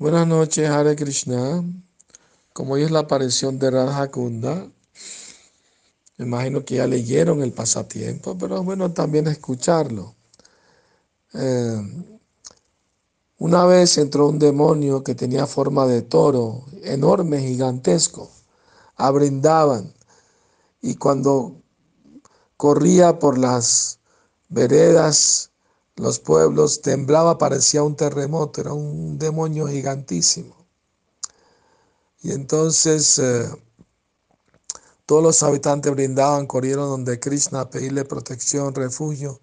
[0.00, 1.64] Buenas noches, Hare Krishna.
[2.52, 4.70] Como hoy es la aparición de Radha Kunda,
[6.16, 10.14] me imagino que ya leyeron el pasatiempo, pero es bueno también escucharlo.
[11.34, 12.14] Eh,
[13.38, 18.30] una vez entró un demonio que tenía forma de toro, enorme, gigantesco,
[18.94, 19.92] a Brindaban,
[20.80, 21.56] y cuando
[22.56, 23.98] corría por las
[24.48, 25.47] veredas,
[25.98, 30.56] los pueblos, temblaba, parecía un terremoto, era un demonio gigantísimo.
[32.22, 33.48] Y entonces eh,
[35.06, 39.40] todos los habitantes brindaban, corrieron donde Krishna a pedirle protección, refugio.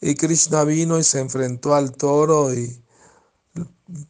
[0.00, 2.82] Y Krishna vino y se enfrentó al toro y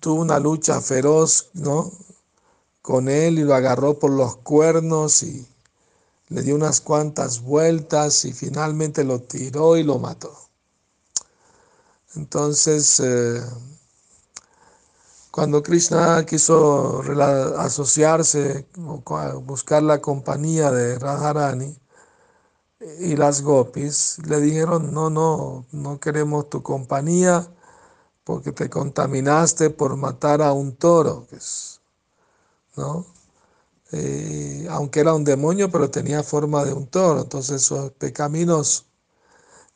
[0.00, 1.92] tuvo una lucha feroz, ¿no?
[2.83, 5.47] Con él y lo agarró por los cuernos y
[6.28, 10.49] le dio unas cuantas vueltas y finalmente lo tiró y lo mató.
[12.16, 13.41] Entonces, eh,
[15.30, 17.02] cuando Krishna quiso
[17.59, 19.03] asociarse o
[19.41, 21.77] buscar la compañía de Radharani
[22.98, 27.47] y las gopis, le dijeron, no, no, no queremos tu compañía
[28.25, 31.27] porque te contaminaste por matar a un toro,
[32.77, 33.06] ¿no?
[33.92, 38.86] Eh, aunque era un demonio, pero tenía forma de un toro, entonces esos pecaminos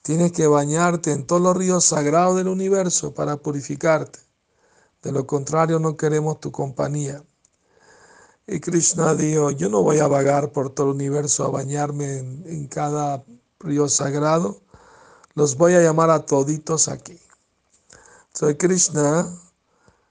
[0.05, 4.19] tienes que bañarte en todos los ríos sagrados del universo para purificarte.
[5.03, 7.25] De lo contrario, no queremos tu compañía.
[8.47, 12.69] Y Krishna dijo, yo no voy a vagar por todo el universo a bañarme en
[12.69, 13.25] cada
[13.61, 14.61] río sagrado,
[15.35, 17.19] los voy a llamar a toditos aquí.
[18.35, 19.27] Soy Krishna,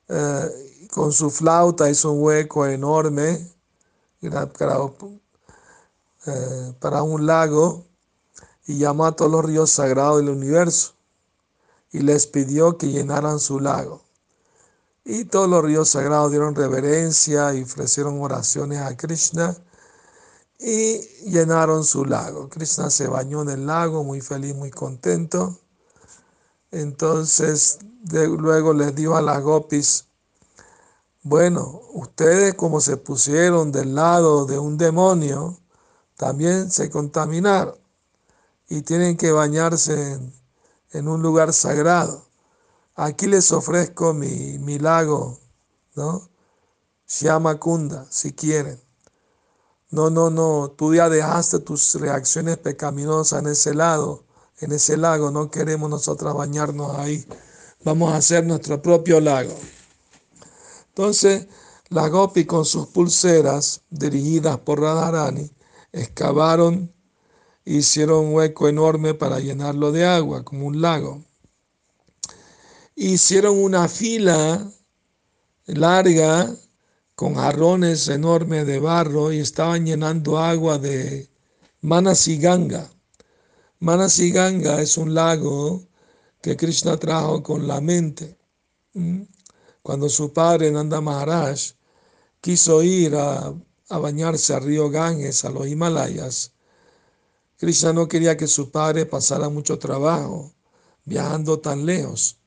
[0.08, 3.48] eh, con su flauta hizo un hueco enorme
[4.24, 4.32] eh,
[6.80, 7.86] para un lago
[8.66, 10.94] y llamó a todos los ríos sagrados del universo
[11.92, 14.02] y les pidió que llenaran su lago.
[15.06, 19.56] Y todos los ríos sagrados dieron reverencia y ofrecieron oraciones a Krishna
[20.60, 22.50] y llenaron su lago.
[22.50, 25.60] Krishna se bañó en el lago, muy feliz, muy contento.
[26.72, 27.80] Entonces
[28.10, 30.06] luego les dijo a las gopis,
[31.22, 35.58] bueno, ustedes como se pusieron del lado de un demonio,
[36.16, 37.83] también se contaminaron
[38.78, 40.20] y tienen que bañarse
[40.92, 42.28] en, un lugar sagrado.
[42.96, 45.40] Aquí les ofrezco mi, mi lago,
[45.96, 46.30] ¿no?
[47.60, 48.80] Kunda, si quieren.
[49.90, 54.26] No, no, no, tú ya dejaste tus reacciones pecaminosas en ese lado
[54.64, 57.26] en ese lago, no queremos nosotras bañarnos ahí,
[57.84, 59.56] vamos a hacer nuestro propio lago.
[60.90, 61.48] Entonces,
[61.90, 65.52] la Gopi con sus pulseras dirigidas por Radharani
[65.92, 66.93] excavaron,
[67.66, 71.24] hicieron un hueco enorme para llenarlo de agua, como un lago.
[72.96, 74.72] Hicieron una fila
[75.66, 76.56] larga
[77.16, 81.30] con jarrones enormes de barro y estaban llenando agua de
[81.82, 82.90] Manasiganga.
[83.80, 85.84] Manasiganga es un lago
[86.42, 88.38] que Krishna trajo con la mente.
[89.82, 91.60] Cuando su padre Nanda Maharaj
[92.40, 93.54] quiso ir a,
[93.90, 96.53] bañarse al río Ganges, a los Himalayas,
[97.64, 100.52] Krishna no quería que su padre pasara mucho trabajo
[101.06, 102.38] viajando tan lejos.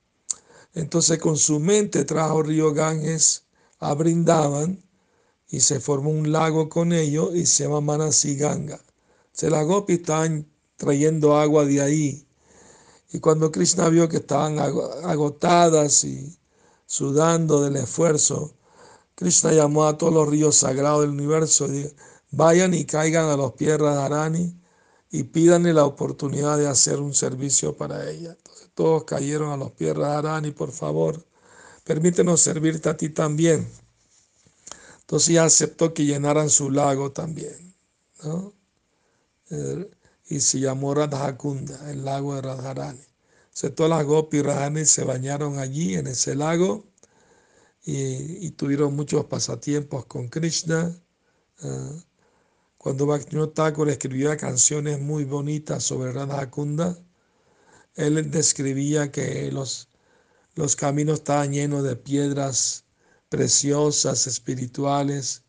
[0.75, 3.47] Entonces con su mente trajo río Ganges
[3.79, 4.85] a Brindavan
[5.49, 8.79] y se formó un lago con ello y se llama Manasiganga.
[9.33, 10.03] Se la Gopi
[10.77, 12.29] trayendo agua de ahí.
[13.11, 16.39] Y cuando Krishna vio que estaban agotadas y
[16.85, 18.53] sudando del esfuerzo,
[19.15, 21.91] Krishna llamó a todos los ríos sagrados del universo y dijo,
[22.33, 24.66] vayan y caigan a los pies de Radharani
[25.17, 28.37] y pídanle la oportunidad de hacer un servicio para ella.
[28.75, 31.25] Todos cayeron a los pies de Radharani, por favor,
[31.85, 33.67] permítenos servirte a ti también.
[35.01, 37.75] Entonces ella aceptó que llenaran su lago también.
[38.25, 38.53] ¿no?
[39.49, 39.91] Eh,
[40.29, 43.01] y se llamó Radhakunda, el lago de Radharani.
[43.45, 46.85] Entonces todas las Gopi Radharani se bañaron allí en ese lago
[47.87, 50.95] y, tuvieron muchos pasatiempos con Krishna.
[52.87, 56.97] Cuando Bhaktivinoda Thakur escribía canciones muy bonitas sobre Radhakunda,
[57.97, 59.89] él describía que los,
[60.55, 62.85] los caminos estaban llenos de piedras
[63.29, 65.43] preciosas, espirituales,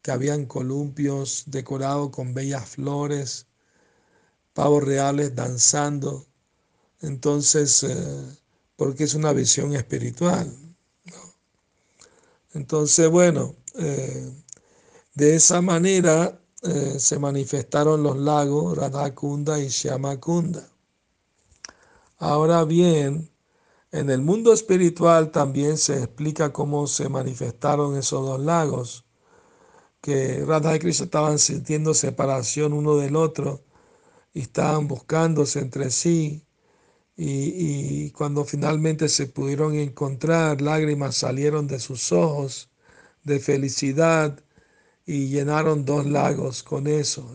[0.00, 3.46] que habían columpios decorados con bellas flores,
[4.54, 6.24] pavos reales danzando.
[7.02, 8.38] Entonces, eh,
[8.76, 10.50] porque es una visión espiritual.
[12.54, 14.32] Entonces, bueno, eh,
[15.12, 20.68] de esa manera eh, se manifestaron los lagos Radhakunda y Shyamakunda.
[22.18, 23.30] Ahora bien,
[23.92, 29.06] En el mundo espiritual también se explica cómo se manifestaron esos dos lagos,
[30.00, 33.62] que Radha y Krishna estaban sintiendo separación uno del otro
[34.34, 36.44] y estaban buscándose entre sí
[37.16, 42.70] y, y, cuando finalmente se pudieron encontrar, lágrimas salieron de sus ojos
[43.24, 44.40] de felicidad
[45.08, 47.34] y llenaron dos lagos con eso.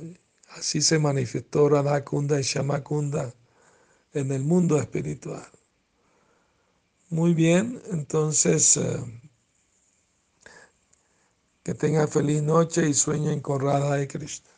[0.50, 3.34] Así se manifestó Radhakunda y Shamakunda
[4.14, 5.44] en el mundo espiritual.
[7.10, 9.22] Muy bien, entonces eh,
[11.64, 14.53] que tengan feliz noche y sueñen con Radha y Krishna.